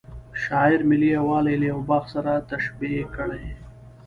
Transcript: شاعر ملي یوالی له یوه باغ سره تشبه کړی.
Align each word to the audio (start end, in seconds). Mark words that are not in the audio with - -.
شاعر 0.43 0.79
ملي 0.89 1.09
یوالی 1.17 1.55
له 1.61 1.65
یوه 1.71 1.83
باغ 1.89 2.03
سره 2.13 2.31
تشبه 2.51 2.89
کړی. 3.15 3.45